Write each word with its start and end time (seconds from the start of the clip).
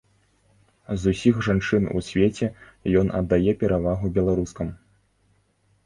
З 1.01 1.13
усіх 1.15 1.35
жанчын 1.49 1.83
у 1.97 2.03
свеце 2.09 2.47
ён 3.05 3.17
аддае 3.21 3.51
перавагу 3.63 4.15
беларускам. 4.21 4.67